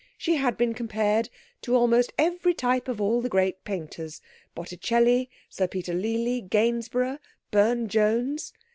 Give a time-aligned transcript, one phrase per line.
[0.17, 1.29] She had been compared
[1.61, 4.19] to almost every type of all the great painters:
[4.55, 7.19] Botticelli, Sir Peter Lely, Gainsborough,
[7.51, 8.51] Burne Jones.